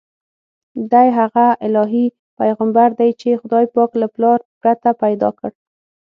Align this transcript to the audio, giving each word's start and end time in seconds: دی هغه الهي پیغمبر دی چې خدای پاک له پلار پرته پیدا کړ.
دی 0.91 1.07
هغه 1.19 1.45
الهي 1.65 2.05
پیغمبر 2.39 2.87
دی 2.99 3.09
چې 3.21 3.39
خدای 3.41 3.65
پاک 3.75 3.91
له 4.01 4.07
پلار 4.15 4.39
پرته 4.61 4.89
پیدا 5.03 5.29
کړ. 5.39 5.51